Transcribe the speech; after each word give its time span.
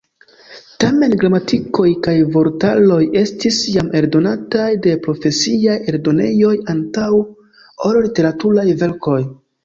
Tamen 0.83 1.11
gramatikoj 1.23 1.89
kaj 2.05 2.13
vortaroj 2.35 2.97
estis 3.19 3.59
jam 3.73 3.91
eldonataj 3.99 4.69
de 4.85 4.93
profesiaj 5.03 5.75
eldonejoj 5.93 6.55
antaŭ 6.73 7.11
ol 7.91 8.01
literaturaj 8.07 8.65
verkoj. 8.81 9.19